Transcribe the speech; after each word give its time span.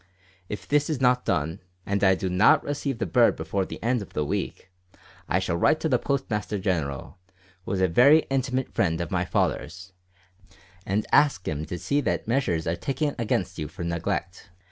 If 0.49 0.67
this 0.67 0.89
is 0.89 0.99
not 0.99 1.25
done, 1.25 1.59
and 1.85 2.03
I 2.03 2.15
do 2.15 2.27
not 2.27 2.63
receive 2.63 2.97
the 2.97 3.05
bird 3.05 3.35
before 3.35 3.67
the 3.67 3.77
end 3.83 4.01
of 4.01 4.13
the 4.13 4.25
week, 4.25 4.71
I 5.29 5.37
shall 5.37 5.57
write 5.57 5.79
to 5.81 5.89
the 5.89 5.99
Postmaster 5.99 6.57
General, 6.57 7.19
who 7.65 7.73
is 7.73 7.81
a 7.81 7.87
very 7.87 8.21
intimate 8.31 8.73
friend 8.73 8.99
of 8.99 9.11
my 9.11 9.25
father's, 9.25 9.93
and 10.87 11.05
ask 11.11 11.47
him 11.47 11.65
to 11.65 11.77
see 11.77 12.01
that 12.01 12.27
measures 12.27 12.65
are 12.65 12.75
taken 12.75 13.13
against 13.19 13.59
you 13.59 13.67
for 13.67 13.83
neglect. 13.83 14.49